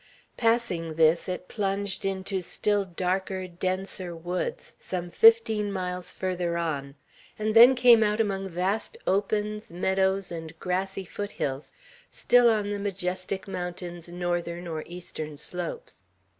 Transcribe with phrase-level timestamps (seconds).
[0.35, 6.95] Passing this, it plunged into still darker, denser woods, some fifteen miles farther on,
[7.37, 11.71] and then came out among vast opens, meadows, and grassy foot hills,
[12.11, 16.01] still on the majestic mountain's northern or eastern slopes.